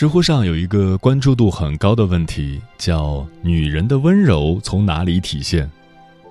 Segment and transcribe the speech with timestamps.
[0.00, 5.70] 知乎上有一个关注度很高的问题，叫“女人的温柔从哪里体现？”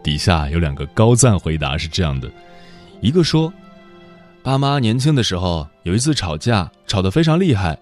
[0.03, 2.27] 底下有两个高赞回答是这样的：
[2.99, 3.53] 一个说，
[4.41, 7.77] 爸妈年轻的时候有一次吵架，吵得非常厉害，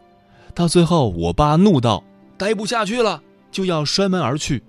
[0.54, 2.04] 到最后我爸怒到
[2.38, 4.62] 待不下去了，就要摔门而去。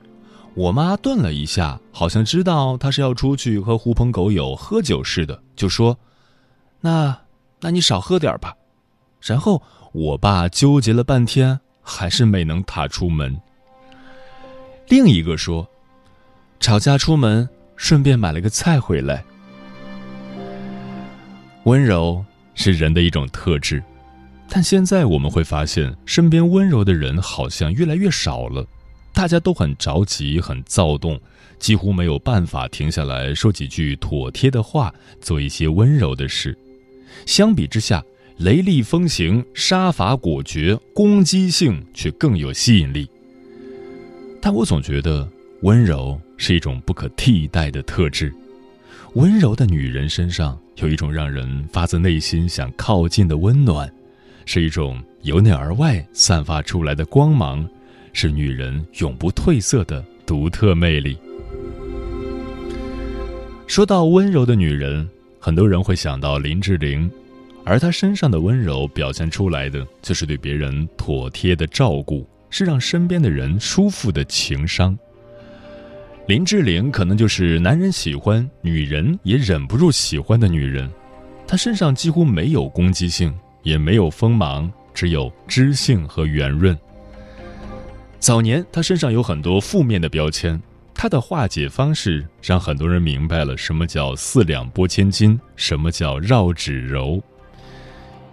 [0.55, 5.99] 我妈顿了一下，好像知道他是要出去和狐朋狗友喝酒似的，就说
[6.83, 7.19] ：“那，
[7.61, 8.55] 那你少喝点吧。”
[9.21, 9.61] 然后。
[9.99, 13.37] 我爸纠结了半天，还是没能踏出门。
[14.87, 15.69] 另一个说
[16.61, 19.25] ：“吵架出门，顺便买了个菜回来。”
[21.67, 22.25] 温柔
[22.55, 23.83] 是人的一种特质，
[24.49, 28.65] 但现在我们会发现，身边温柔的人好像越来越少了。
[29.13, 31.21] 大家都很着急、很躁动，
[31.59, 36.57] 几乎没有办法停下来说几句妥帖的话，做一些温柔的事。
[37.27, 38.01] 相比之下，
[38.39, 43.09] 雷厉风行、杀伐果决、攻击性却更有吸引力。
[44.41, 45.29] 但我总觉得
[45.63, 48.33] 温柔是一种不可替代的特质。
[49.15, 53.93] 温柔的女人身上有一种让人发自内心想靠近的温暖，
[54.47, 57.69] 是一种由内而外散发出来的光芒，
[58.13, 61.19] 是女人永不褪色的独特魅力。
[63.67, 65.09] 说到温柔的女人，
[65.41, 67.11] 很多人会想到林志玲。
[67.69, 74.99] 而她身上的温柔表现出来的，就是对别人妥帖的照顾，是让身边的人舒服的情商。
[76.27, 80.91] 林志玲可能就是男人喜欢，女人也忍不住喜欢的女人。
[81.47, 86.77] 她身上几乎没有攻击性，也没有锋芒，只有知性和圆润。
[88.19, 90.59] 早年她身上有很多负面的标签，
[90.95, 97.23] 她的化解方式让很多人明白了什么叫四两拨千斤，什么叫绕指柔。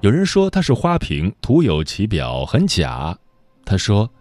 [0.02, 3.18] 有人说她是花瓶，徒有其表，很假。
[3.66, 4.12] 他说：“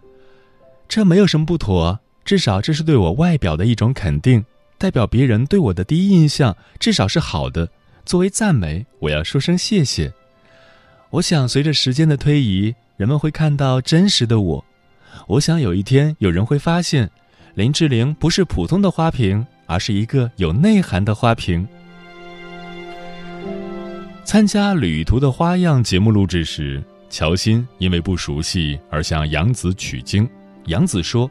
[0.89, 4.43] 这没有什么不妥，至少这是对我外表的一种肯定，
[4.79, 7.69] 代表别人对我的第一印象至少是好的。
[8.03, 10.11] 作为赞美，我要说声谢谢。
[11.11, 14.65] 我想随着时间的推移，人们会看到真实的我。
[15.27, 17.09] 我想有一天有人会发现，
[17.53, 21.67] 林志玲不是普通的花瓶，而是一个有内涵的花瓶。”
[24.25, 30.27] 参加《旅途的花样》节目录制时，乔欣因为不熟悉而向杨子取经。
[30.65, 31.29] 杨子说：“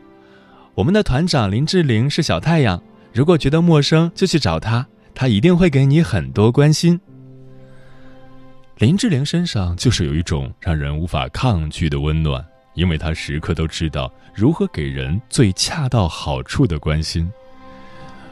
[0.77, 2.81] 我们的团长林志玲是小太阳，
[3.13, 6.99] 如果觉得陌生，就去找她，她一定会给你很多关心。
[8.79, 12.43] ”林志玲身上就是有一种让人无法抗拒的温暖，
[12.75, 17.29] 因为她时刻都知道如何给人最恰到好处的关心。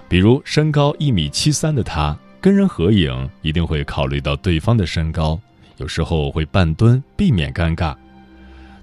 [0.09, 2.17] 比如身高一米七三的她。
[2.43, 5.41] 跟人合影一定会考虑到对方的身高，
[5.77, 7.95] 有时候会半蹲避免尴尬。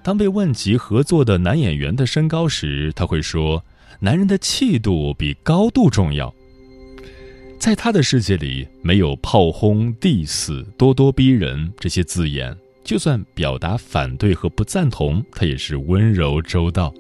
[0.02, 3.62] 当被问及合作的男演员的身高时，他会说
[4.00, 6.34] ：“男人的气度比高度重要。”
[7.60, 12.56] 在他的世界里，没有炮轰、diss、咄咄逼人这些字眼，
[12.86, 16.94] 就算表达反对和不赞同，他也是温柔周到。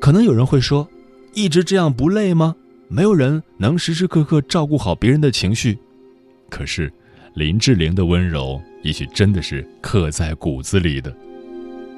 [0.00, 0.88] 可能有人会说
[1.34, 2.56] ：“一直这样不累吗？”
[2.90, 5.78] 没有人能时时刻刻照顾好别人的情绪，
[6.48, 6.90] 可是
[7.34, 11.14] 林志玲的温柔也许真的是刻在骨子里的。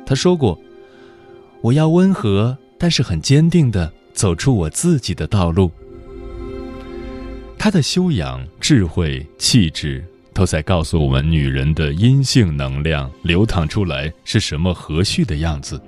[0.05, 0.61] 她说过
[1.63, 5.71] ：“我要温和，但是很坚定的走出我自己的道路。”
[7.57, 10.05] 她的修养、智慧、气质，
[10.35, 15.81] 都在告诉我们，女人的阴性能量流淌出来是什么和煦的样子。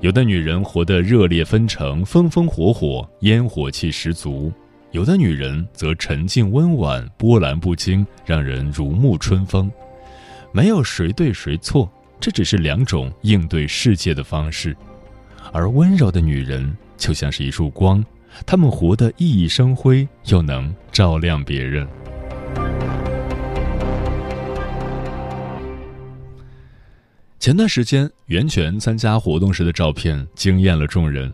[0.00, 4.48] 有的女人活得热烈纷呈、风风火火、烟火气十足；
[4.92, 9.68] 有的女人则沉静温婉、波澜不惊，让人如沐春风。
[10.52, 11.90] 没有谁对谁错，
[12.20, 14.76] 这只是两种应对世界的方式。
[15.52, 18.04] 而温柔的女人就像是一束光，
[18.46, 21.84] 她们活得熠熠生辉，又能照亮别人。
[27.48, 31.32] 前段时间，袁泉参加活动时的照片惊艳了众人。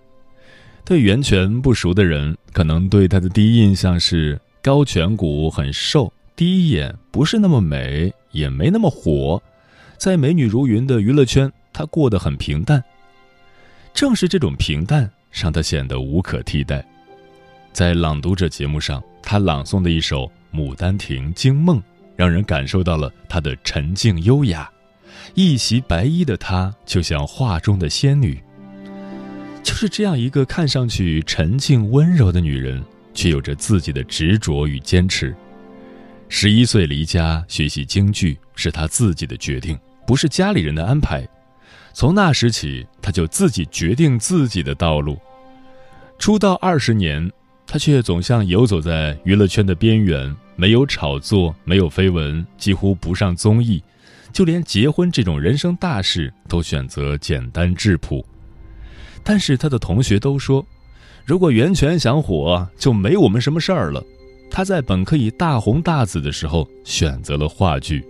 [0.85, 9.43] 对袁泉不熟的人，可能对她的第一印象是高颧骨、很瘦，第一眼不是那么美，也没那么火。
[9.99, 12.81] 在美女如云的娱乐圈，她过得很平淡。
[13.93, 16.87] 正是这种平淡，让她显得无可替代。
[17.73, 21.79] 在《朗读者》节目上，她朗诵的一首《牡丹亭·惊梦》，
[22.15, 24.71] 让人感受到了她的沉静优雅。
[25.33, 28.39] 一袭白衣的她，就像画中的仙女。
[29.63, 32.85] 就是这样一个看上去沉静温柔的女人，
[33.15, 35.35] 却有着自己的执着与坚持。
[36.29, 41.27] 十一岁离家学习京剧，是她自己的决定，不是家里人的安排。
[41.93, 45.19] 从那时起，她就自己决定自己的道路。
[46.19, 47.31] 出道二十年，
[47.67, 53.83] 她却总像游走在娱乐圈的边缘，没有炒作，没有绯闻，几乎不上综艺，
[54.35, 58.23] 就连结婚这种人生大事都选择简单质朴。
[59.23, 60.67] 但是他的同学都说，
[61.25, 64.05] 如果袁泉想火，就没我们什么事儿了。
[64.51, 68.05] 他在本可以大红大紫的时候选择了话剧，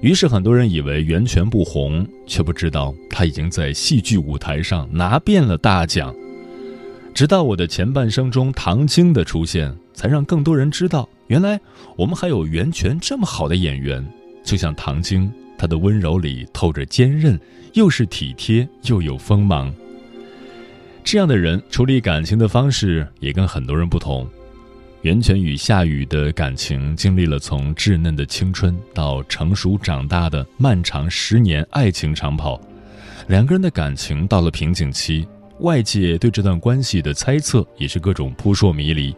[0.00, 6.14] 于是很多人以为袁泉不红，却不知道他已经在戏剧舞台上拿遍了大奖。
[7.14, 11.60] 直到我的前半生中唐晶的出现，才让更多人知道，原来
[11.96, 14.04] 我们还有袁泉这么好的演员。
[14.42, 17.38] 就像唐晶，她的温柔里透着坚韧，
[17.74, 19.72] 又是体贴，又有锋芒。
[21.04, 24.28] 这样的人处理感情的方式也跟很多人不同。
[25.00, 32.60] 袁泉与夏雨的感情经历了从稚嫩的青春到成熟长大的漫长十年爱情长跑，
[33.26, 35.26] 两个人的感情到了瓶颈期，
[35.58, 39.12] 外界对这段关系的猜测也是各种扑朔迷离。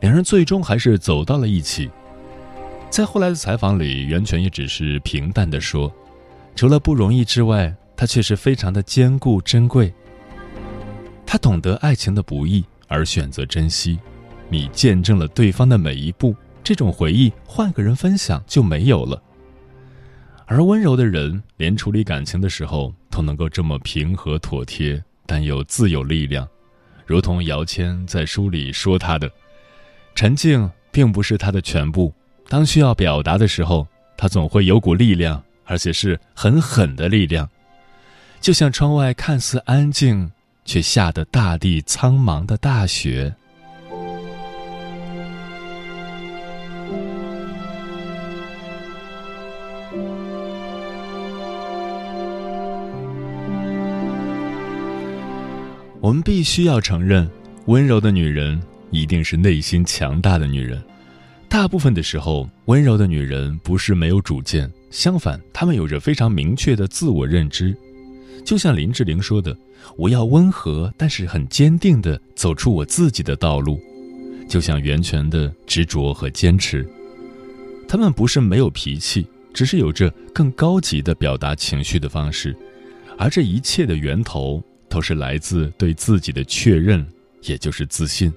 [0.00, 1.88] 两人最终还是走到了一起。
[2.90, 5.90] 在后来的采访里，袁泉也只是平淡地说
[6.56, 9.94] ：“除了不容易之外，他却是非常的坚固珍贵。”
[11.24, 13.96] 他懂得爱情的不易，而选择珍惜。
[14.48, 16.34] 你见证了对方的每一步，
[16.64, 19.22] 这种回忆换个人分享就没有了。
[20.44, 26.46] 而温柔的人，连处理感情的时候都能够这么平和妥帖，但又自有力量。
[27.06, 29.30] 如同姚谦在书里说他的
[30.16, 32.12] ：“沉静并不是他的全部，
[32.50, 33.86] 当需要表达的时候，
[34.18, 37.48] 他总会有股力量，而且是很狠的力量。
[38.42, 40.30] 就像窗外看似安静。”
[40.62, 43.34] 却下得大地苍茫的大雪。
[56.00, 57.28] 我们必须要承认，
[57.64, 60.80] 温柔的女人一定是内心强大的女人。
[61.50, 67.76] 大部分的时候，温柔的女人不是没有主见，相反，她们有着非常明确的自我认知。
[68.44, 69.54] 就像林志玲说的。
[69.96, 73.80] 我要温和，但是很坚定地走出我自己的道路，
[74.46, 76.86] 就像袁泉的执着和坚持。
[77.88, 82.54] 他们不是没有脾气，只是有着更高级的表达情绪的方式，
[83.18, 87.04] 而这一切的源头都是来自对自己的确认，
[87.42, 88.32] 也就是自信。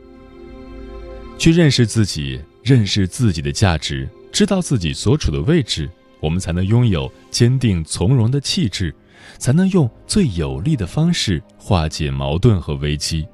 [1.37, 5.89] 去认识自己，认识自己的价值，知道自己所处的位置，
[6.19, 8.93] 我们才能拥有坚定从容的气质。
[9.37, 13.25] 才能用最有力的方式化解矛盾和危机。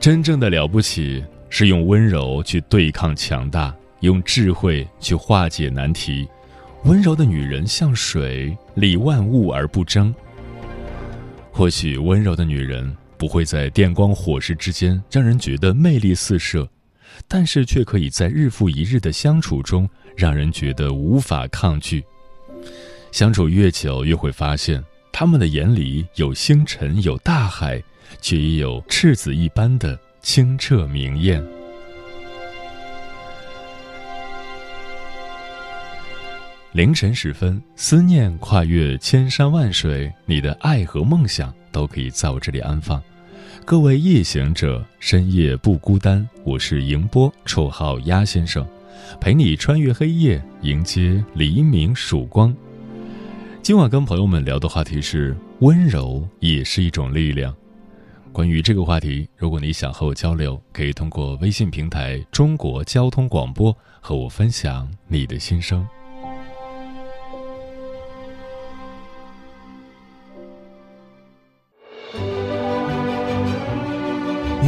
[0.00, 6.28] 真正的了不起是用温柔去对抗强大，用智慧去化解难题。
[6.84, 10.12] 温柔的女人像水，理万物而不争。
[11.52, 16.68] 或许温柔的女人不会在电光火石之间让人觉得魅力四射，
[17.28, 22.04] 但是却可以在日复一日的相处中让人觉得无法抗拒。
[23.10, 27.82] 相处越久，越会发现，他们的眼里有星辰，有大海，
[28.20, 31.44] 却也有赤子一般的清澈明艳。
[36.72, 43.02] 凌晨时分，思念跨越千山万水，你的爱和梦想都可以在我这里安放。
[43.64, 46.28] 各位夜行者，深夜不孤单。
[46.42, 48.66] 我是迎波，绰号鸭先生，
[49.20, 52.54] 陪你穿越黑夜，迎接黎明曙光。
[53.62, 57.54] 今晚跟朋友们聊的话题是温柔也是一种力量。
[58.32, 65.86] 关于这个话题，如果你想和我交流，可以通过微信平台“中国交通广播”和我分享你的心声。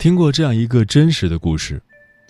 [0.00, 1.78] 听过这样一个真实的故事：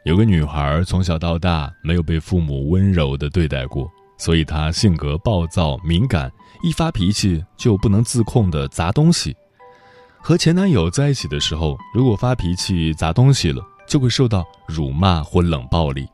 [0.03, 6.29] 有个女孩从小到大没有被父母温柔的对待过，所以她性格暴躁敏感，
[6.65, 9.37] 一发脾气就不能自控的砸东西。
[10.19, 16.09] 和前男友在一起的时候，如果发脾气砸东西了，就会受到辱骂或冷暴力。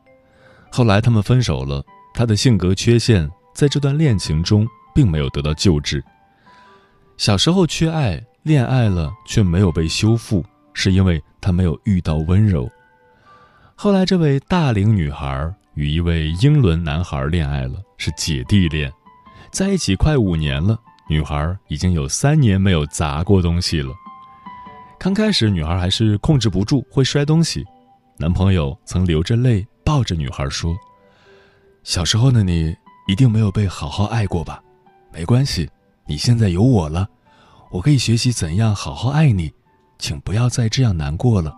[0.71, 1.83] 后来他们分手了，
[2.13, 6.03] 她的性格缺陷在这段恋情中并没有得到救治。
[7.17, 10.45] 小时候缺爱，恋爱了却没有被修复。
[10.77, 12.69] 是因为他没有遇到温柔。
[13.73, 18.93] 后来，这位大龄女孩与一位英伦男孩恋爱了，是姐弟恋，
[19.51, 20.79] 在一起快五年了。
[21.09, 23.91] 女孩已经有三年没有砸过东西了。
[24.99, 27.65] 刚开始，女孩还是控制不住会摔东西，
[28.17, 30.77] 男朋友曾流着泪抱着女孩说
[31.81, 32.75] ：“小时候的你
[33.07, 34.61] 一定没有被好好爱过吧？
[35.11, 35.67] 没关系，
[36.05, 37.09] 你现在有我了，
[37.71, 39.51] 我可以学习怎样好好爱你。”
[39.99, 41.53] 请不要再这样难过了。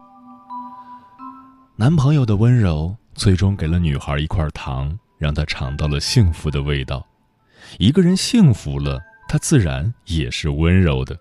[1.75, 7.05] 男朋友的温柔最终给了女孩一块糖，让她尝到了幸福的味道。
[7.77, 11.17] 一个人幸福了，他自然也是温柔的。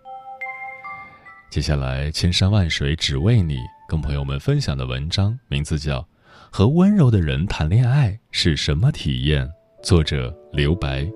[1.51, 3.59] 接下来，千山万水只为你，
[3.89, 6.01] 跟朋友们分享的文章名字叫
[6.51, 9.47] 《和温柔的人谈恋爱是什么体验》，
[9.83, 11.07] 作者刘白。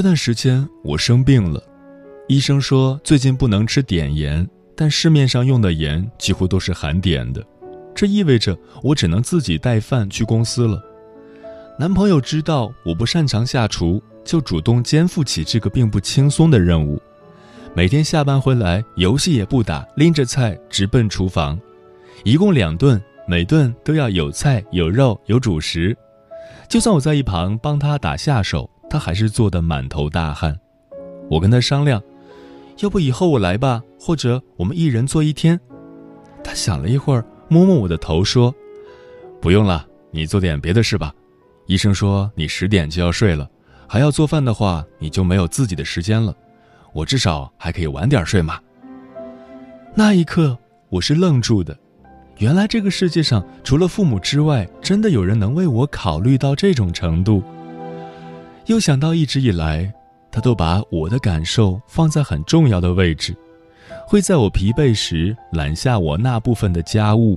[0.00, 1.62] 这段时间我生病了，
[2.26, 7.44] 医生说最近不能吃碘盐，但市面上用的盐几乎都是含碘的，
[7.94, 10.82] 这意味着我只能自己带饭去公司了。
[11.78, 16.98] 男朋友知道我不擅长下厨，就主动肩负起这个并不轻松的任务，
[17.74, 21.60] 每天下班回来游戏也不打，拎着菜直奔厨房，
[22.24, 25.94] 一共两顿，每顿都要有菜有肉有主食，
[26.70, 28.69] 就算我在一旁帮他打下手。
[28.90, 30.58] 他还是做得满头大汗，
[31.30, 32.02] 我跟他商量，
[32.80, 35.58] 要不以后我来吧，或者我们一人做一天。
[36.42, 38.52] 他想了一会儿，摸摸我的头说
[39.40, 41.14] ：“不用了，你做点别的事吧。
[41.66, 43.48] 医生说你十点就要睡了，
[43.86, 46.34] 还要做饭的话，你就没有自己的时间了。
[46.92, 48.58] 我至少还可以晚点睡嘛。”
[49.94, 51.78] 那一刻，我是愣住的，
[52.38, 57.40] 原来这个世界上除了父母之外，真的有人能为我考虑到这种程度。
[58.70, 59.92] 又想到一直以来，
[60.30, 63.36] 他都把我的感受放在很重要的位置，
[64.06, 67.36] 会在我疲惫时揽下我那部分的家务，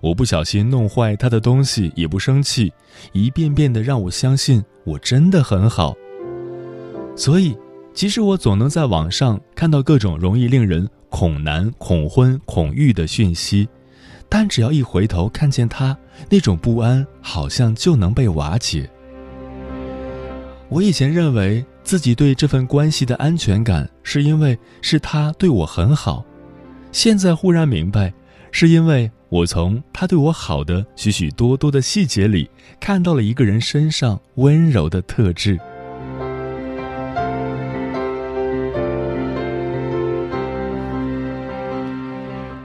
[0.00, 2.72] 我不小心弄坏他的东西也不生气，
[3.10, 5.96] 一遍遍的让我相信我真的很好。
[7.16, 7.56] 所以，
[7.92, 13.68] 即使我总能在网上看到各种容易令人恐男、恐婚、恐育的讯息，
[14.28, 15.98] 但只要一回头看见他，
[16.30, 18.88] 那种不安好像就能被瓦解。
[20.70, 26.22] 我以前认为自己对这份关系的安全感，是因为是他对我很好，
[26.92, 28.12] 现在忽然明白，
[28.52, 35.58] 是因为我从他对我好的许许多多的细节里，看到了一个人身上温柔的特质。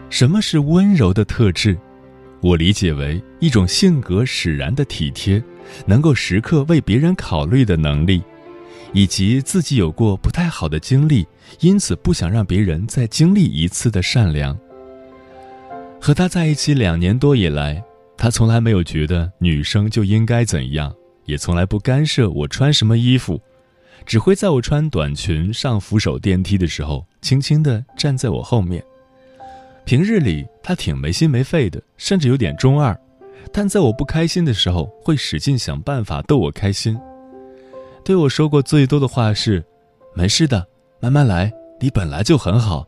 [0.10, 1.78] 什么是温柔的特质？
[2.44, 5.42] 我理解为一种性格使然的体贴。
[5.86, 8.22] 能够时刻为别人考虑的能力，
[8.92, 11.26] 以及自己有过不太好的经历，
[11.62, 14.58] 因此不想让别人再经历一次的善良。
[16.02, 17.82] 和他在一起两年多以来，
[18.18, 20.94] 他从来没有觉得女生就应该怎样，
[21.26, 23.42] 也从来不干涉我穿什么衣服，
[24.06, 28.84] 只会在我穿短裙上扶手电梯的时候，轻轻地站在我后面。
[29.86, 32.98] 平日里他挺没心没肺的，甚至有点中二，
[33.52, 36.98] 但在我不开心的时候，会使劲想办法逗我开心。
[38.04, 39.64] 对我说过最多的话是
[40.16, 40.66] ：“没事的，
[41.00, 42.88] 慢慢来，你本来就很好。”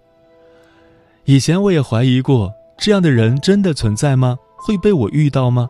[1.26, 4.38] 以前我也怀疑过，这样的人真的存在吗？
[4.58, 5.68] 会被我遇到吗？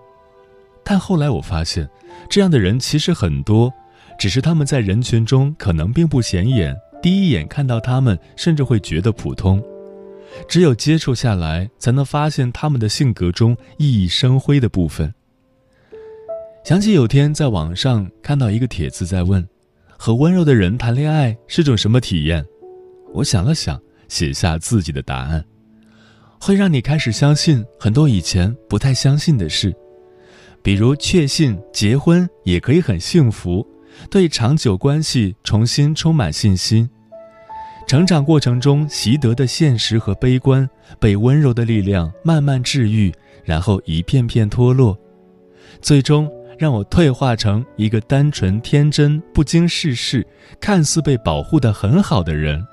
[0.84, 1.90] 但后来我发现，
[2.30, 3.74] 这样的人其实很多，
[4.20, 9.64] 只是他们在人群中可能并不显眼，第一眼看到他们，甚至会觉得普通。
[10.48, 15.14] 只有接触下来，才能发现他们的性格中熠熠生辉的部分。
[16.64, 19.48] 想起有天在网上看到一个帖子，在问
[19.98, 22.44] ：“和温柔的人谈恋爱是种什么体验？”
[23.14, 25.46] 我想了想，写下自己的答案：
[26.40, 29.74] 会让你开始相信很多以前不太相信的事，
[30.62, 33.66] 比如确信结婚也可以很幸福，
[34.10, 36.90] 对长久关系重新充满信心。
[37.88, 40.68] 成长过程中习得的现实和悲观，
[41.00, 43.14] 被温柔的力量慢慢治愈，
[43.44, 44.98] 然后一片片脱落，
[45.82, 50.26] 最终让我退化成一个单纯、天真、不经世事、
[50.60, 52.66] 看似被保护的很好的人。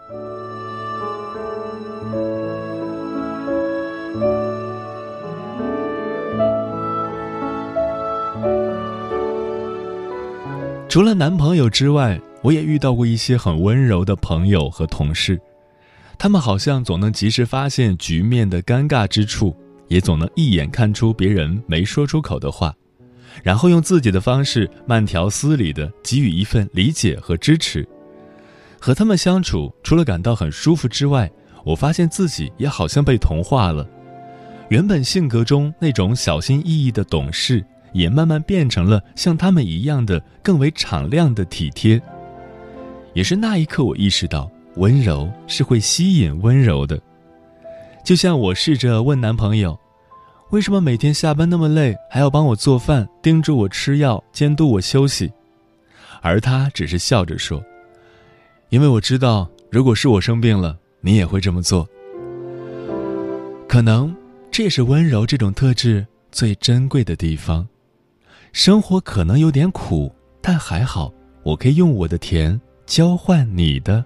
[10.88, 12.19] 除了男朋友之外。
[12.43, 15.41] 我也遇到过一些很温柔的朋友和同事，
[16.19, 19.57] 他们好像总能及时发现局面的尴尬之处，
[19.89, 22.75] 也总能一眼看出别人没说出口的话，
[23.45, 27.87] 然后用自己的方式慢条斯理地给予一份理解和支持。
[28.81, 31.31] 和他们相处，除了感到很舒服之外，
[31.65, 33.89] 我发现自己也好像被同化了。
[34.69, 42.03] 原本性格中那种小心翼翼的懂事，也慢慢变成了像他们一样的更为敞亮的体贴。
[43.14, 47.00] 也是那一刻，我意识到温柔是会吸引温柔的。
[48.04, 49.78] 就像我试着问男朋友
[50.50, 55.30] ：“为什么每天下班那么累，还要帮我做饭、叮嘱我吃药、监督我休息？”
[56.21, 57.63] 而他只是笑着说
[58.71, 61.89] ：“因为我知道，如果是我生病了，你也会这么做。”
[63.69, 64.15] 可能
[64.50, 67.67] 这也是温柔这种特质最珍贵的地方。
[68.52, 72.60] 生活可能有点苦，但还好，我可以用我的甜。
[72.93, 74.05] 交换你的。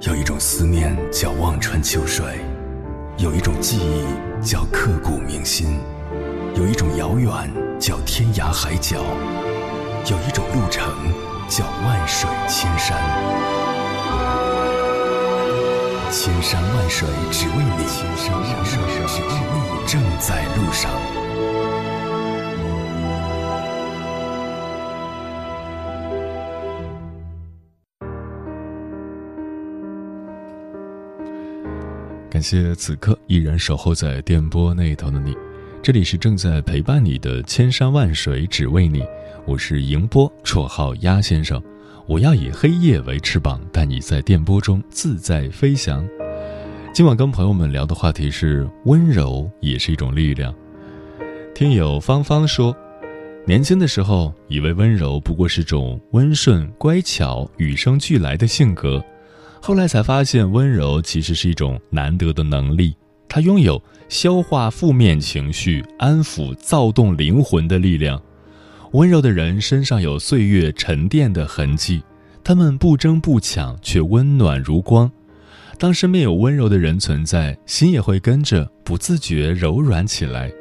[0.00, 2.24] 有一种思念叫望穿秋水，
[3.18, 5.78] 有一种记忆叫刻骨铭心，
[6.56, 7.61] 有一种遥远。
[7.82, 8.98] 叫天涯海角，
[10.08, 10.88] 有一种路程
[11.48, 12.96] 叫万水千山，
[16.12, 20.92] 千山万水只为你，千山万水只为你，正在路上。
[32.30, 35.36] 感谢此刻依然守候在电波那头的你。
[35.82, 39.02] 这里是正在陪伴你的千山万水，只为你。
[39.44, 41.60] 我是迎波，绰号鸭先生。
[42.06, 46.06] 我要以黑夜为翅膀，带你在电波中自在飞翔。
[46.94, 50.54] 今晚跟朋友们聊的话题是：温柔也是一种力量。
[51.52, 52.72] 听友芳芳说，
[53.44, 59.04] 年轻的时候以为温柔不过是种温顺、乖巧、与生俱来的性格，
[59.60, 62.94] 后来才发现，温柔其实是一种难得的能力。
[63.28, 68.20] 它拥有消化负面情绪、安抚躁动灵魂的力量。
[68.90, 72.02] 温柔的人身上有岁月沉淀的痕迹，
[72.44, 75.10] 他们不争不抢，却温暖如光。
[75.78, 80.52] 当身边有温柔的人存在，心也会跟着不自觉柔软起来。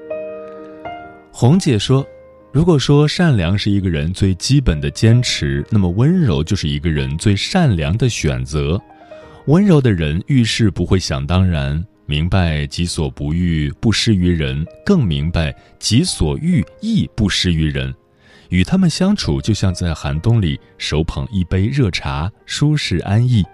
[1.29, 2.07] 红姐说
[2.53, 8.81] ：“如果说善良是一个人最基本的坚持，那么温柔就是一个人最善良的选择。
[9.47, 17.93] 温柔的人遇事不会想当然。”明白己所不欲，不施于人；更明白己所欲，亦不施于人。
[18.49, 23.45] 与他们相处，就像在寒冬里手捧一杯热茶，舒适安逸。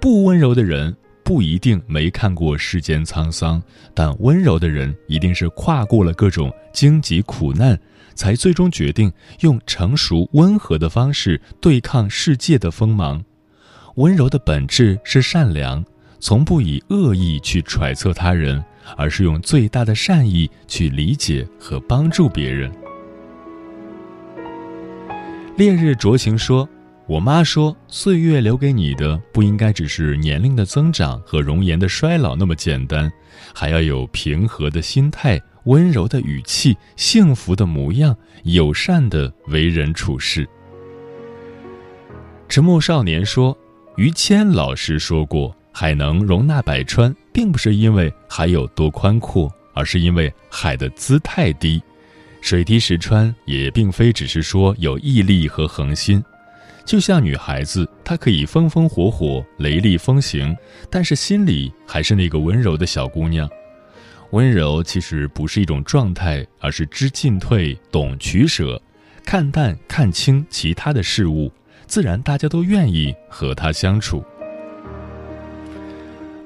[0.00, 3.62] 不温柔的人不一定没看过世间沧桑，
[3.94, 7.78] 但温柔的人一定是跨过了各种荆棘苦难，
[8.16, 13.24] 才最终决定用成熟温和的方式对抗世界的锋芒。
[13.94, 15.84] 温柔的本质是善良。
[16.22, 18.64] 从不以恶意去揣测他人，
[18.96, 22.70] 而是用最大的善意去理解和帮助别人。
[25.56, 26.66] 烈日灼情说
[27.08, 33.10] ：“我妈说，岁月留给你的不应该只是年龄的增长和容颜的衰老那么简单，
[33.52, 40.48] 还要有平和的心态、温柔的语气、幸福的模样、友善的为人处事。”
[42.48, 43.58] 迟暮少年说
[43.98, 51.82] ：“于谦老师说过，海能容纳百川，并不是因为海有多宽阔，而是因为海的姿态低。
[52.40, 56.22] 水滴石穿，也并非只是说有毅力和恒心。
[56.84, 60.54] 就像女孩子，她可以风风火火、雷厉风行，
[60.90, 63.48] 但是心里还是那个温柔的小姑娘。
[64.32, 68.80] 温柔其实不是一种状态，而是知进退、懂取舍，
[69.24, 71.50] 看淡看清其他的事物。”
[71.86, 74.24] 自然，大家都愿意和他相处。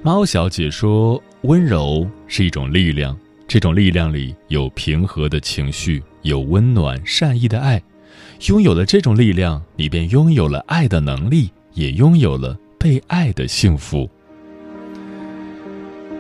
[0.07, 7.83] 猫小姐说：“温柔是一种力量，这种力量里有平和的情绪，有温暖善意的爱。
[8.47, 14.09] 拥有了这种力量，你便拥有了爱的能力，也拥有了被爱的幸福。”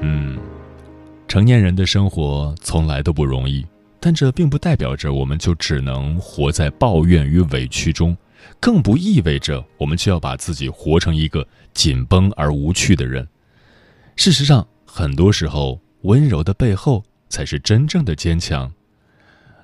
[0.02, 0.36] 嗯，
[1.28, 3.64] 成年人的生活从来都不容易，
[4.00, 8.16] 但这并不代表着我们就只能活在抱怨与委屈中。
[8.58, 13.24] 更不意味着我们就要把自己活成一个紧绷而无趣的人。
[14.16, 18.72] 事实上，很多时候，温柔的背后才是真正的坚强。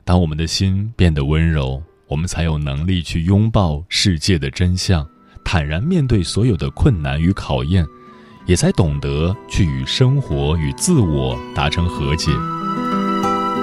[0.04, 5.08] 当我们的心变得温柔，我们才有能力去拥抱世界的真相，
[5.42, 7.84] 坦然面对所有的困难与考验，
[8.46, 12.30] 也才懂得去与生活与自我达成和解。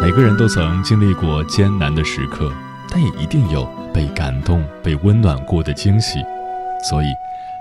[0.01, 2.51] 每个人都曾经历过艰难的时刻，
[2.89, 3.67] 但也一定有。
[3.91, 6.19] 被感动、被温暖过的惊喜，
[6.87, 7.07] 所以，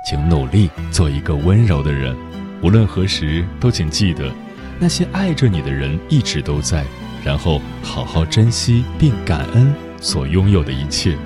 [0.07, 2.15] 请努力做一个温柔的人。
[2.61, 4.33] 无论何时，都请记得，
[4.79, 6.85] 那些爱着你的人一直都在。
[7.25, 11.17] 然后，好好珍惜并感恩所拥有的一切。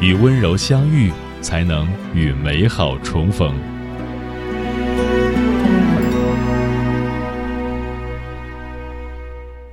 [0.00, 3.54] 与温柔相遇，才能与美好重逢。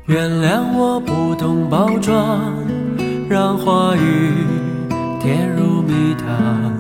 [0.05, 2.53] 原谅我不懂包装。
[3.29, 4.31] 让话语
[5.19, 6.76] 甜如蜜糖，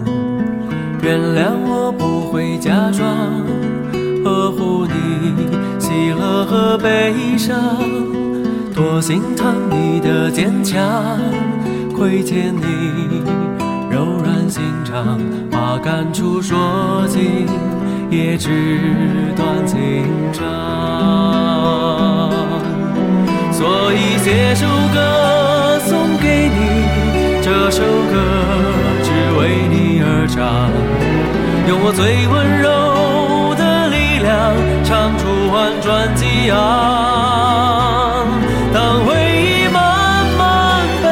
[1.01, 3.07] 原谅我不会假装
[4.23, 5.47] 呵护你
[5.79, 7.55] 喜乐和悲伤，
[8.75, 10.81] 多心疼你的坚强，
[11.95, 13.23] 亏欠你
[13.89, 17.47] 柔软心肠，把感触说尽
[18.09, 18.89] 也纸
[19.35, 19.77] 断情
[20.33, 20.43] 长，
[23.51, 24.99] 所以写首歌。
[25.87, 26.59] 送给你
[27.41, 28.15] 这首歌，
[29.01, 30.69] 只为你而唱，
[31.67, 32.65] 用我最温柔
[33.55, 36.55] 的力量，唱出婉转激昂。
[38.73, 41.05] 当回忆慢慢被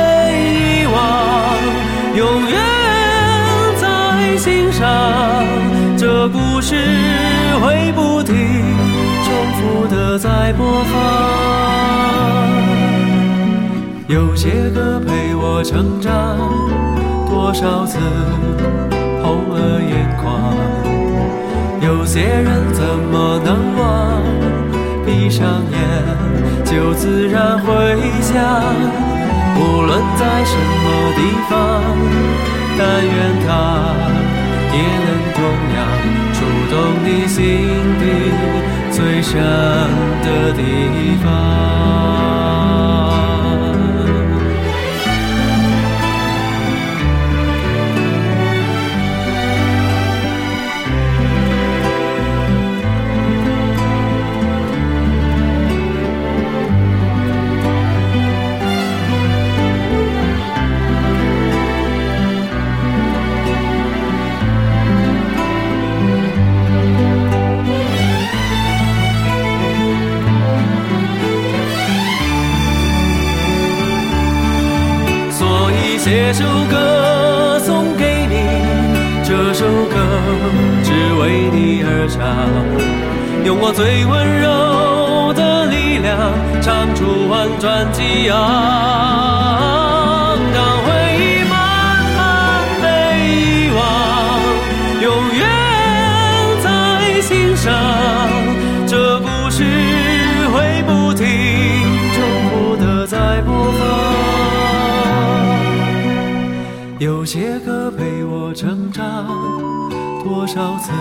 [0.52, 0.96] 遗忘，
[2.16, 2.54] 永远
[3.80, 3.84] 在
[4.38, 4.84] 心上，
[5.98, 6.76] 这故事
[7.62, 8.36] 会不停
[9.24, 10.94] 重复的在播放。
[14.08, 16.38] 有些歌陪我成长，
[17.36, 18.00] 多少次
[19.22, 20.56] 红了眼眶。
[21.82, 24.24] 有些人怎么能忘？
[25.06, 25.78] 闭上眼
[26.64, 27.68] 就自然回
[28.22, 28.34] 想。
[29.58, 30.86] 无论在什么
[31.18, 31.20] 地
[31.50, 31.52] 方，
[32.78, 33.14] 但愿
[33.46, 33.50] 它
[34.72, 35.38] 也能同
[35.76, 35.78] 样
[36.34, 36.38] 触
[36.72, 37.44] 动你心
[38.00, 38.04] 底
[38.92, 39.34] 最深
[40.24, 40.60] 的地
[41.22, 41.26] 方。
[87.66, 88.38] 翻激昂
[90.54, 91.58] 让回忆慢
[92.16, 92.22] 慢
[92.80, 92.86] 被
[93.26, 93.82] 遗忘
[95.02, 95.42] 永远
[96.62, 96.68] 在
[97.22, 97.74] 心上
[98.86, 99.64] 这故事
[100.54, 101.26] 会不停
[102.14, 103.50] 重复的在播
[103.80, 103.82] 放
[107.00, 109.26] 有些歌陪我成长
[110.24, 110.92] 多少次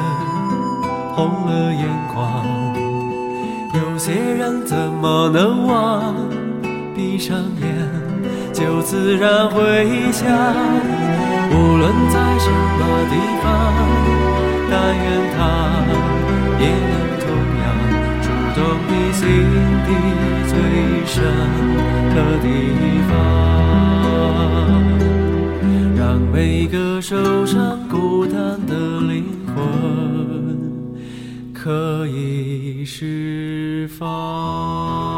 [1.15, 2.85] 红了眼眶。
[3.75, 6.15] 有些人怎么能忘
[6.95, 7.69] 闭上眼
[8.53, 10.27] 就自然回想。
[11.51, 12.81] 无论在什么
[13.11, 13.45] 地方，
[14.71, 15.05] 但愿
[15.37, 15.39] 它
[16.59, 17.27] 也能同
[17.61, 17.65] 样
[18.23, 19.23] 触动你心
[19.85, 19.89] 底
[20.49, 20.53] 最
[21.07, 21.15] 深
[22.15, 22.47] 的地
[23.09, 23.13] 方，
[25.97, 26.01] 让
[26.33, 28.35] 每个受伤孤单
[28.67, 29.55] 的灵魂
[31.53, 35.14] 可以释放。